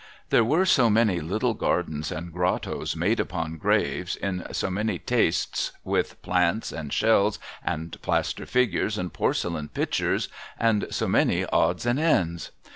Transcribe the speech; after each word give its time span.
There 0.31 0.43
were 0.43 0.65
so 0.65 0.89
many 0.89 1.19
little 1.19 1.53
gardens 1.53 2.11
and 2.11 2.33
grottoes 2.33 2.95
made 2.95 3.19
upon 3.19 3.57
graves, 3.59 4.15
in 4.15 4.47
so 4.51 4.71
many 4.71 4.97
tastes, 4.97 5.73
with 5.83 6.19
plants 6.23 6.71
and 6.71 6.91
shells 6.91 7.37
and 7.63 8.01
plaster 8.01 8.47
figures 8.47 8.97
and 8.97 9.13
porcelain 9.13 9.69
pitchers, 9.69 10.27
and 10.59 10.87
so 10.89 11.07
many 11.07 11.45
odds 11.45 11.85
and 11.85 11.99
ends 11.99 12.49